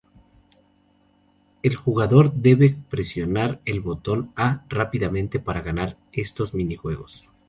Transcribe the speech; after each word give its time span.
El 1.61 1.75
jugador 1.75 2.33
debe 2.33 2.75
presionar 2.89 3.61
el 3.65 3.81
botón 3.81 4.31
A 4.35 4.65
rápidamente 4.67 5.39
para 5.39 5.61
ganar 5.61 5.95
estos 6.11 6.55
minijuegos. 6.55 7.27